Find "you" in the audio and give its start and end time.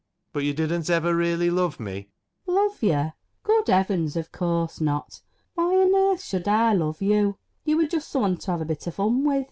0.43-0.51, 2.81-3.11, 7.03-7.37, 7.65-7.77